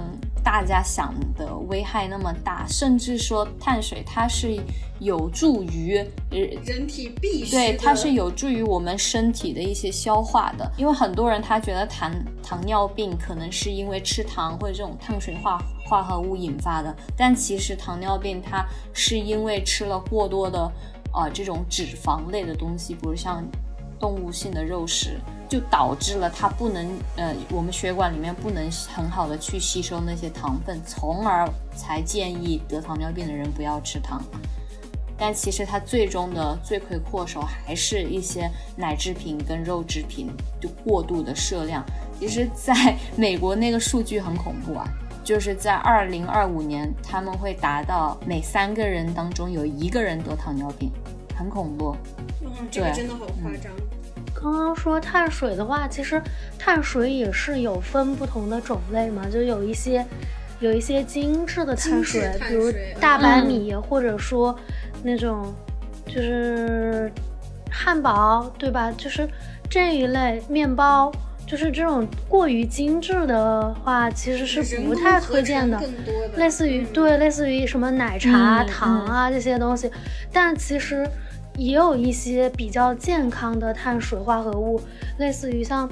[0.51, 4.59] 大家想的危害那么大，甚至说碳水它是
[4.97, 20.71] 有助于呃人体必须对，它是有助于我们身体的一些消化的，因为很多人他觉得糖糖尿病可能是因为吃糖或者这种碳水化化合物引发的，但其实糖尿病它是因为吃了过多的
[21.13, 23.45] 呃这种脂肪类的东西，比如像
[23.99, 34.21] 动物性的肉食，就导致了它不能呃我们血管里面不能很好的去吸收那些糖分，从而才建议得糖尿病的人不要吃糖。
[35.17, 40.31] 但其实它最终的罪魁祸首还是一些奶制品跟肉制品
[40.61, 41.83] 就过度的摄量。
[42.17, 44.87] 其实，在美国那个数据很恐怖啊，
[45.23, 50.89] 就是在二零二五年，他们会达到每三个人当中有一个人得糖尿病，
[51.37, 51.95] 很恐怖。
[52.41, 53.71] 嗯，这个对真的好夸张。
[54.33, 56.21] 刚刚说碳水的话，其实
[56.57, 60.05] 碳水也是有分不同的种类嘛，就有一些
[60.59, 64.57] 有一些精致的碳水，比如大白米，或者说
[65.03, 65.53] 那种
[66.05, 67.11] 就是
[67.71, 68.91] 汉堡，对吧？
[68.97, 69.27] 就是
[69.69, 71.11] 这一类面包，
[71.45, 75.79] 就是这种过于精致的话，其实是不太推荐的。
[76.35, 79.91] 类似于嗯对，类似于什么奶茶、嗯糖啊、这些东西，
[80.31, 81.07] 但其实
[81.59, 84.81] 也有一些比较健康的碳水化合物，
[85.17, 85.87] 类似于像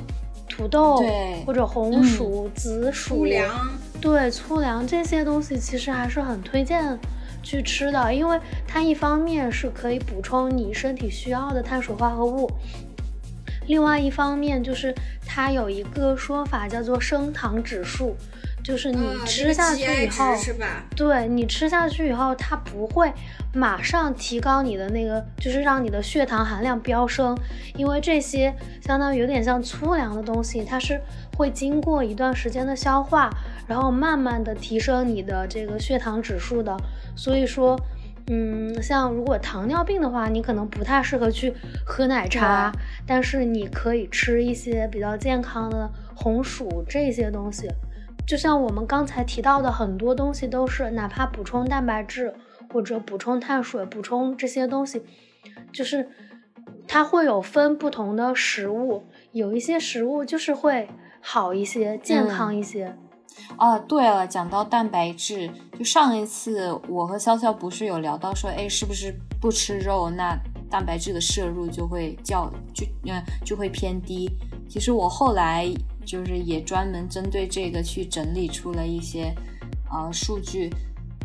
[0.48, 1.04] 土豆
[1.46, 6.98] 或者红薯、紫薯、粗粮，对粗粮这些东西，其实还是很推荐
[7.44, 12.50] 去吃的，因为它一方面是可以补充你身体需要的碳水化合物。
[13.68, 18.16] 另外一方面就是它有一个说法叫做升糖指数，
[18.68, 20.84] 就是你吃下去以后，值是吧？
[20.94, 23.10] 对你吃下去以后，它不会
[23.54, 27.34] 马上提高你的那个，就是让你的血糖含量飙升，
[27.78, 31.00] 因为这些相当于有点像粗粮的东西，它是
[31.38, 33.30] 会经过一段时间的消化，
[33.70, 36.76] 然后慢慢的提升你的这个血糖指数的。
[37.16, 37.80] 所以说，
[38.28, 41.54] 嗯，像如果糖尿病的话，你可能不太适合去
[41.86, 42.70] 喝奶茶，
[43.06, 47.70] 但是你可以吃一些比较健康的红薯这些东西。
[48.28, 52.34] 就像我们刚才提到的很多东西，都是哪怕补充蛋白质
[52.74, 55.02] 或者补充碳水、补充这些东西，
[55.72, 56.10] 就是
[56.86, 60.90] 它会有分不同的食物，有一些食物就是会
[61.22, 62.94] 好一些、健康一些。
[63.58, 70.38] 哦，对了，讲到蛋白质，就上一次我和潇潇不是有聊到说，哎，是不是不吃肉，那
[70.70, 74.30] 蛋白质的摄入就会较就嗯就会偏低？
[74.68, 75.72] 其实我后来
[76.08, 79.36] 就是也专门针对这个去整理出了一些
[79.92, 80.70] 呃数据，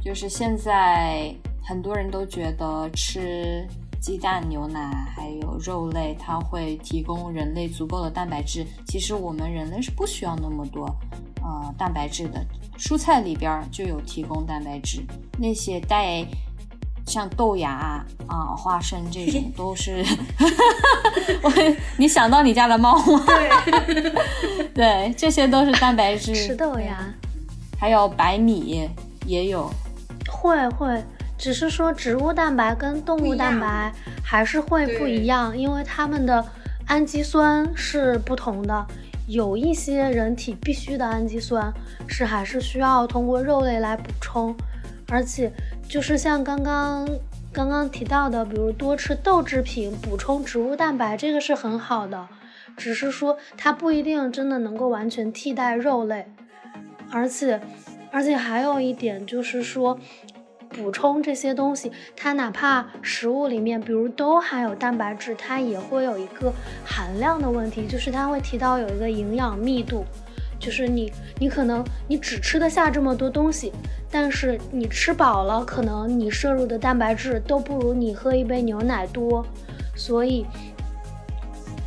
[0.05, 3.65] 就是现在很多人都觉得吃
[4.01, 8.67] 鸡蛋、牛奶还有肉类，它会提供人类足够的蛋白质。
[8.85, 10.87] 其实我们人类是不需要那么多
[11.41, 12.45] 呃蛋白质的，
[12.77, 15.05] 蔬菜里边就有提供蛋白质，
[15.39, 16.27] 那些带
[17.07, 20.05] 像豆芽啊、啊花生这种 都是。
[21.43, 21.53] 我
[21.97, 23.25] 你想到你家的猫吗？
[23.27, 24.13] 对，
[24.75, 26.35] 对，这些都是蛋白质。
[26.35, 26.99] 吃豆芽
[27.79, 28.89] 还有白米
[29.27, 29.71] 也有。
[30.29, 31.03] 会会，
[31.39, 33.93] 只是说植物蛋白跟动物蛋白
[34.25, 36.45] 还是会不一样，因为它们的
[36.87, 38.87] 氨基酸是不同的。
[39.29, 41.73] 有一些人体必需的氨基酸
[42.09, 44.55] 是还是需要通过肉类来补充，
[45.09, 45.51] 而且
[45.93, 47.07] 就是像刚刚
[47.53, 52.27] 刚刚提到的，比如多吃豆制品补充植物蛋白，这个是很好的，
[52.79, 56.25] 只是说它不一定真的能够完全替代肉类，
[57.11, 57.61] 而且
[58.11, 59.99] 而且还有一点就是说，
[60.71, 66.51] 补充这些东西，它哪怕食物里面，比如都含有蛋白质，它也会有一个
[66.87, 70.07] 含量的问题，就是它会提到有一个营养密度，
[70.63, 73.73] 就是你你可能你只吃得下这么多东西，
[74.09, 79.45] 但是你吃饱了，可能你摄入的蛋白质都不如你喝一杯牛奶多，
[79.97, 80.47] 所以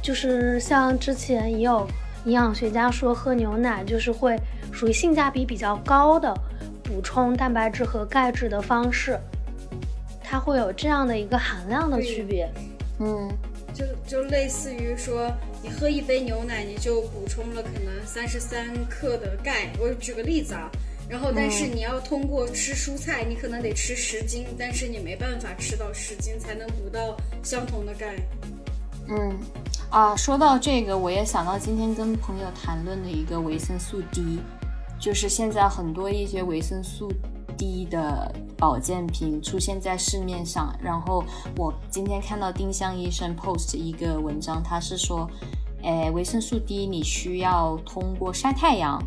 [0.01, 1.87] 就是像之前也有
[2.25, 4.37] 营养学家说，喝牛奶就是会
[4.73, 6.35] 属于性价比比较高的。
[6.83, 9.17] 补充蛋白质和钙质的方式，
[10.21, 12.47] 它会有这样的一个含量的区别。
[12.99, 13.27] 嗯，
[13.73, 15.31] 就就类似于说，
[15.65, 19.73] 你喝一杯牛奶，你就补充了可能三十三克的钙。
[19.79, 20.69] 我举个例子啊，
[21.09, 28.15] 然后但是你要通过吃蔬菜，你可能得吃十斤，但是你没办法吃到十斤才能补到相同的钙。
[29.07, 29.35] 嗯，
[29.89, 34.39] 啊，说到这个，我也想到今天跟朋友谈论的一个维生素 D。
[34.99, 37.11] 就是现在很多一些维生素
[37.57, 41.23] D 的保健品出现在市面上，然后
[41.57, 45.29] 我今天看到丁香医生 post 一个文章，他是说，
[45.83, 49.01] 诶，维生素 D 你需要通过晒太阳，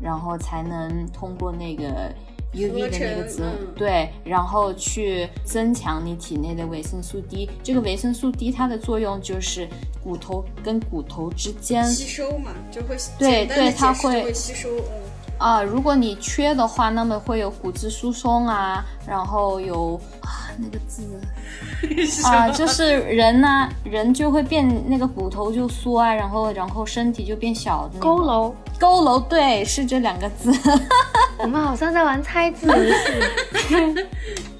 [0.00, 2.12] 然后才能通过那个
[2.52, 3.42] UV 的那个紫，
[3.74, 7.48] 对，然后去增强你体内的维生素 D。
[7.62, 9.68] 这个维生素 D 它的作用就是
[10.02, 15.15] 骨头跟骨头之间吸收嘛，就会对对，它会吸收，嗯。
[15.38, 21.02] 啊，如果你缺的话，那么会有骨质疏松啊，然后有啊那个字
[22.26, 28.00] 啊，就是人呢，人就会变那个骨头就缩啊，然后然后身体就变小的。
[28.00, 30.50] 佝偻，佝偻，对，是这两个字。
[31.38, 34.06] 我们好像在玩猜字游戏。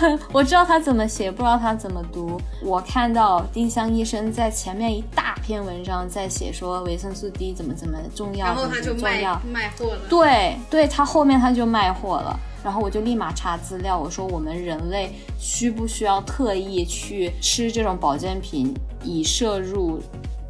[0.32, 2.40] 我知道他怎么写，不知道他怎么读。
[2.62, 9.22] 我看到丁香医生在前面一大篇文章在写说维生素 D 怎么怎么重要，然后他就卖
[9.52, 10.00] 卖货了。
[10.08, 20.00] 对对，他后面他就卖货了，然后我就立马查资料，我说我们人类需不需要特意去吃这种保健品以摄入。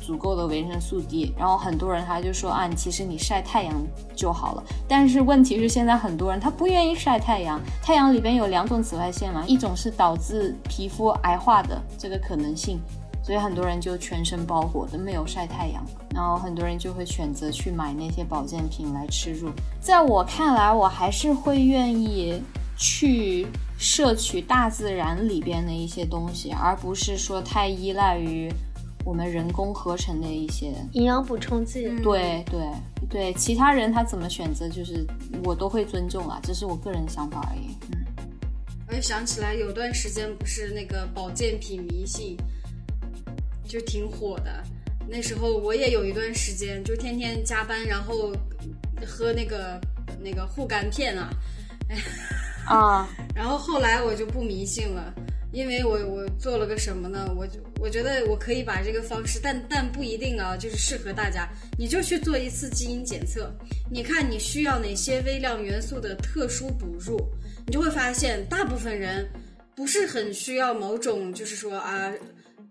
[0.07, 3.75] 足够的维生素 D，然后很多人他就说啊，其实你晒太阳
[4.15, 4.63] 就好了。
[4.87, 12.79] 但是问题是现在很多人他不愿意晒太阳，太阳里边有两种紫外线嘛，一种是导致皮肤癌化的这个可能性，
[13.21, 15.85] 所以很多人就全身包裹的没有晒太阳，
[16.15, 19.51] 然后很多人就会选择去买那些保健品来吃入。
[19.81, 22.41] 在我看来，我还是会愿意
[22.77, 28.49] 去摄取大自然里边的一些东西，而不是说太依赖于。
[29.07, 32.61] 我们人工合成的一些营养补充剂，对对
[33.09, 35.07] 对，其他人他怎么选择，就是
[35.45, 37.71] 我都会尊重啊，这是我个人想法而已。
[37.93, 38.05] 嗯，
[38.89, 42.37] 我也想起来有段时间不是那个保健品迷信
[43.65, 44.61] 就挺火的，
[45.09, 48.33] 那时候我也有一段时间就天天加班，然后
[49.07, 49.81] 喝那个
[50.21, 51.31] 那个护肝片啊，
[52.67, 55.15] 啊， 然后后来我就不迷信了。
[55.57, 57.33] 因为我我做了个什么呢？
[57.35, 61.49] 我就我觉得我可以把这个方式，但但不一定啊，就是适合大家。
[61.79, 63.51] 你就去做一次基因检测，
[63.91, 67.19] 你看你需要哪些微量元素的特殊补入，
[67.67, 69.27] 你就会发现大部分人
[69.75, 72.13] 不是很需要某种，就是说啊。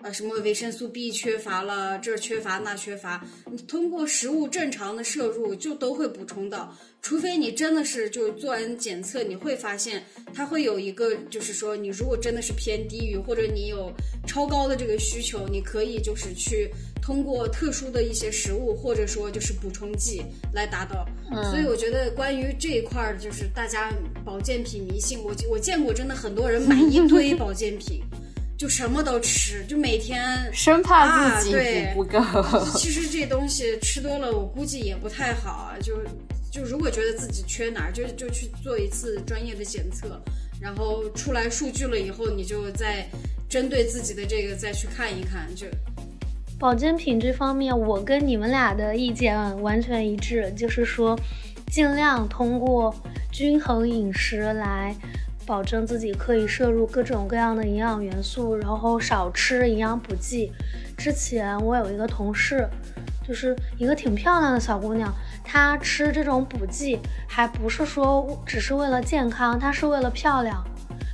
[0.02, 13.92] 啊，什么维生素 B 缺乏了，这缺乏那缺乏，你通过食物正常的摄入就都会补充到，除非你真的是就做完检测，你会发现它会有一个，就是说你如果真的是偏低于，或者你有
[14.28, 16.70] 超高的这个需求，你可以就是去
[17.02, 20.22] 通过特殊的一些食物，或者说就是补充剂
[20.54, 21.04] 来达到。
[21.50, 23.92] 所以我觉得关于这一块儿，就是大家
[24.24, 28.04] 保健品迷信，我我见过真的很多人买一堆保健品。
[28.58, 31.56] 就什么都吃，就每天生怕自己
[31.94, 32.20] 补不够。
[32.78, 35.76] 其实这东西吃多了，我估计也不太好啊。
[35.82, 35.98] 就
[36.50, 40.22] 就如果觉得自己缺哪儿，就就去做一次专业的检测，
[40.62, 43.06] 然后出来数据了以后，你就再
[43.50, 45.54] 针对自己的这个再去看一看。
[45.54, 45.68] 就
[46.58, 51.20] 保健品这方面，我跟你们俩的意见完全一致，就是说
[51.70, 52.96] 尽量通过
[53.34, 54.96] 均衡饮食来。
[55.46, 60.52] 保证自己可以摄入各种各样的营养元素，然后少吃营养补剂。
[60.98, 62.68] 之前我有一个同事，
[63.28, 70.64] 就是一个挺漂亮的小姑娘，她吃这种补剂还不是说只是为了健康，她是为了漂亮，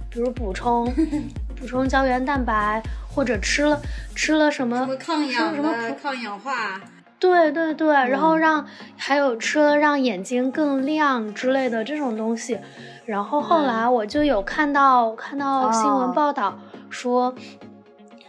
[0.09, 0.85] 比如补充
[1.59, 2.81] 补充胶原蛋白，
[3.13, 3.81] 或者吃了
[4.15, 6.79] 吃了什么什么抗氧什么抗氧化，
[7.19, 8.65] 对对对，然后让
[8.95, 12.57] 还有吃了让眼睛更亮之类的这种东西。
[13.05, 16.57] 然后后来我就有看到看到新闻报道
[16.89, 17.33] 说，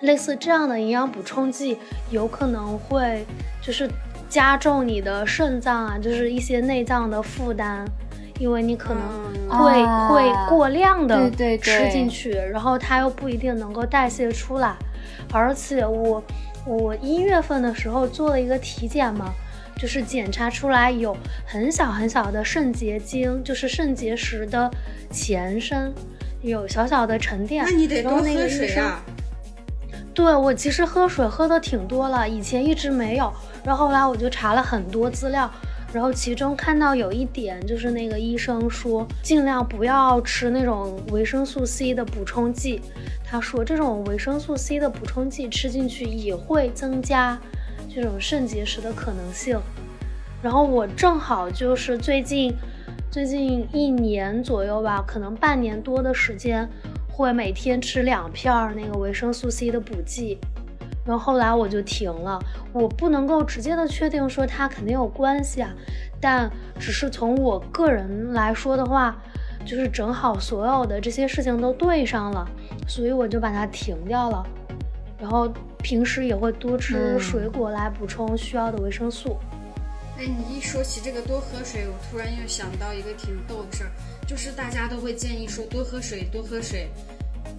[0.00, 1.78] 类似这样的营养补充剂
[2.10, 3.24] 有可能会
[3.60, 3.88] 就是
[4.28, 7.84] 加重你的肾脏啊，就是一些内脏的负担，
[8.40, 9.02] 因为你可能
[9.48, 10.08] 会、啊。
[10.08, 11.58] 会过量的对对对。
[11.58, 14.74] 吃进去，然后它又不一定能够代谢出来。
[15.32, 16.22] 而且我
[16.66, 19.26] 我一月份的时候做了一个体检嘛，
[19.76, 21.16] 就是检查出来有
[21.46, 24.70] 很小很小的肾结晶，就是肾结石的
[25.10, 25.92] 前身，
[26.40, 27.64] 有小小的沉淀。
[27.64, 29.02] 那你得多喝水啊。
[30.14, 33.32] 对我其实喝水喝的挺多了，以前一直没有，
[33.64, 35.50] 然后后来我就查了很多资料，
[35.90, 42.82] 然后其中看到有一点就是那个医生说尽量不要吃那种维生素 C 的补充剂，
[43.24, 47.40] 他说这种维生素 C 的补充剂吃进去也会增加
[47.94, 49.60] 这种肾结石的可能性。
[50.42, 52.52] 然后我正好就是最近
[53.10, 56.68] 最近一年左右吧，可能半年多的时间，
[57.08, 60.38] 会每天吃两片儿那个维生素 C 的补剂。
[61.04, 62.38] 然后后来我就停了，
[62.72, 65.70] 我不能够直接的确定说它肯定有关系啊，
[66.20, 69.20] 但只是从我个人来说的话，
[69.64, 72.48] 就是正好所有的这些事情都对上了，
[72.86, 74.46] 所以我就把它停掉了。
[75.22, 75.48] 然后
[75.78, 77.20] 平时也会多吃嗯。
[77.20, 79.38] 水果来补充需要的维生素。
[80.18, 83.90] 哎，你一说起这个多喝水，我突然又想到一个挺逗的事儿，
[84.26, 86.88] 就是大家都会建议说多喝水，多喝水，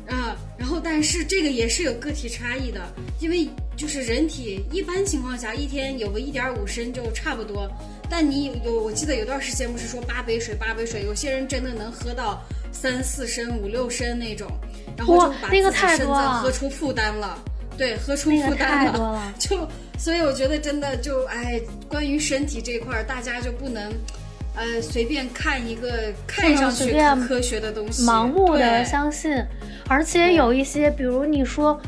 [0.07, 2.81] 啊，然后但是这个也是有个体差异的，
[3.19, 7.69] 因为就是人体一般情况下一天有个一点五升就差不多，
[8.09, 12.41] 但你有有我记得有段时间不是说八杯水八杯水，有些人真的能喝到
[12.71, 14.47] 三四升五六升那种，
[14.95, 17.43] 然后就把那个自己肾太多了脏喝出负担了，
[17.77, 19.67] 对，喝出那个负担太多了 就
[19.97, 23.91] 所以我觉得真的就哎，关于身体这块儿，大家就不能。
[24.55, 29.43] 呃，随便看一个看上去随便科科学的东西，盲目的相信，
[29.87, 31.81] 而且有一些，比如你说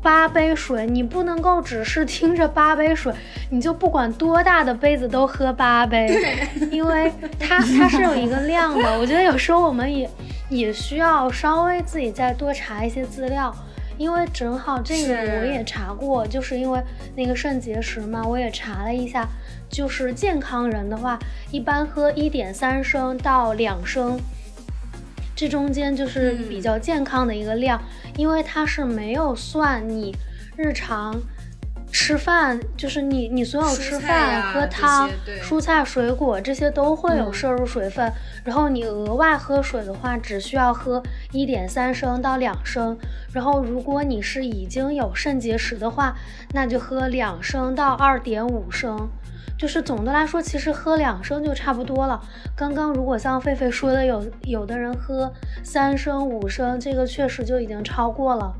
[0.00, 3.12] 八杯水，你不能够只是听着八杯水，
[3.50, 6.18] 你就不管多大的杯子都喝八杯，
[6.70, 8.98] 因为它 它是有一个量的。
[8.98, 10.08] 我觉得有时候我们也
[10.48, 13.54] 也需要稍微自己再多查一些资料。
[13.98, 16.80] 因为正好这个我也查过，就是因为
[17.16, 19.28] 那个肾结石嘛，我也查了一下，
[19.68, 21.18] 就是健康人的话，
[21.50, 24.18] 一般喝一点三升到两升，
[25.34, 27.82] 这中间就是比较健康的一个量，
[28.16, 30.14] 因为它是没有算你
[30.56, 31.20] 日常
[31.90, 35.10] 吃饭，就是你你所有吃饭、喝汤、
[35.42, 38.12] 蔬菜、水果这些都会有嗯摄入水分，
[38.44, 42.96] 然后你额外喝水的话，只需要喝一点三升到两升，
[43.32, 46.14] 然后如果你是已经有肾结石的话，
[46.52, 49.08] 那就喝两升到二点五升。
[49.58, 52.22] 就是总的来说，其实喝两升就差不多了。
[52.54, 55.32] 刚刚如果像狒狒说的有，有的人喝
[55.64, 58.54] 三升、五升，这个确实就已经超过了。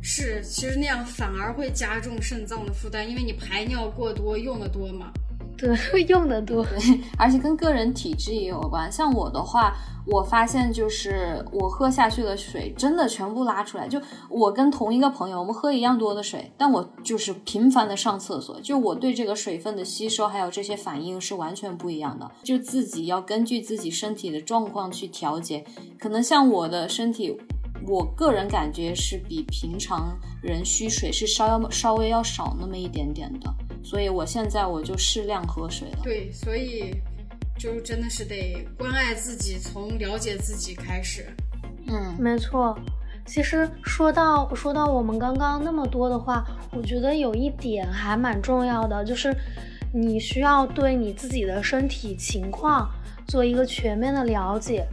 [0.00, 5.12] 是，其实那样反而会加重肾脏的负担，因为你排尿过多，用的多嘛。
[5.56, 6.64] 对，用的多。
[7.18, 8.90] 而且跟个人体质也有关。
[8.90, 9.74] 像我的话，
[10.06, 13.88] 我发现就是我喝下去的水真的全部拉出来。
[13.88, 22.30] 就我跟同一个朋友，我们喝一样多的水，但我就是频繁的上厕所，就我对这个水分的吸收还有这些反应是完全不一样的。
[22.44, 25.64] 就自己要根据自己身体的状况去调节。
[25.98, 27.36] 可能像我的身体。
[27.86, 33.52] 我个人感觉是比平常人需水是稍要稍微要少那么一点点的，
[33.82, 35.98] 所以我现在我就适量喝水了。
[36.02, 36.94] 对，所以
[37.58, 41.26] 就真的是得关爱自己，从了解自己开始。
[41.86, 42.78] 嗯，没错。
[43.24, 49.34] 其实说到说到我们刚刚那么多的话，我觉得有一点还蛮重要的，就是
[49.92, 52.90] 你需要对你自己的身体情况
[53.26, 54.86] 做一个全面的了解。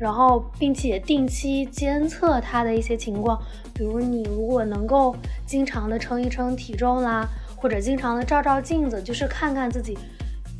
[0.00, 3.38] 然后，并且定期监测它的一些情况，
[3.74, 9.98] 比如你如果能够经常的称一称体重啦，或者经常的照照镜子，就是看看自己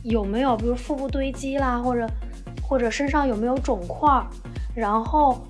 [0.02, 2.06] 有没有，比如腹部堆积啦，或者
[2.62, 4.26] 或者身上有没有肿块儿，
[4.74, 5.40] 然后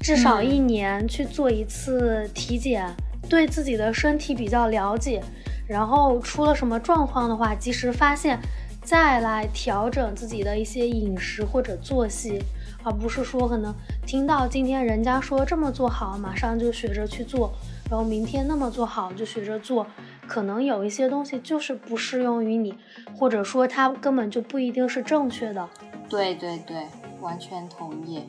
[0.00, 2.90] 至少一年去做一次体检，
[3.28, 5.22] 对自己的身体比较了解，
[5.68, 8.40] 然后出了什么状况的话，及时发现，
[8.82, 12.42] 再来调整自己的一些饮食或者作息。
[12.86, 13.74] 而不是说可能
[14.06, 17.52] 听到今天人家说这么做好，马上就学着去做，
[17.90, 19.84] 然后明天那么做好就学着做，
[20.28, 22.72] 可能有一些东西就是不适用于你，
[23.12, 25.68] 或者说它根本就不一定是正确的。
[26.08, 26.86] 对对对，
[27.20, 28.22] 完全同意。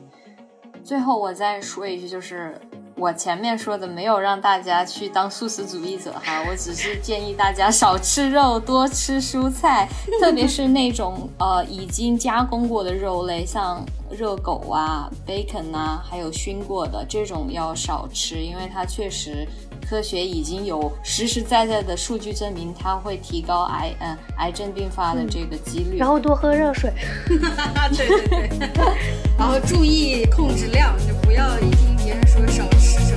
[0.82, 2.60] 最后我再说一句，就是
[2.98, 9.88] 我前面说的没有让大家去当素食主义者哈，我只是建议大家少吃肉，多吃蔬菜，
[10.20, 19.46] 特别是那种呃已经加工过的肉类，像热狗啊、bacon 啊，还有熏过的这种要少吃，因为它确实
[19.88, 25.96] 科学已经有实实在在的数据证明，它会提高癌呃癌症并发的这个几率。
[25.96, 26.92] 然后多喝热水。
[27.26, 27.38] 对
[28.28, 28.68] 对对，
[29.38, 33.07] 然后注意控制量，就不要一听别人说少吃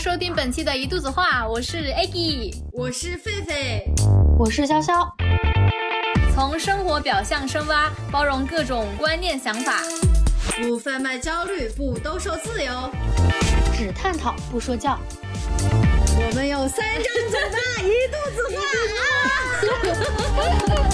[0.00, 3.82] 收听本期的一肚子话，我是 Aggie，我是狒狒，
[4.38, 5.06] 我是潇潇。
[6.34, 9.82] 从生活表象深挖，包容各种观念想法，
[10.62, 12.72] 不贩卖焦虑，不兜售自由，
[13.76, 14.98] 只探讨不说教。
[15.68, 18.62] 我们有三张嘴巴，一肚子话。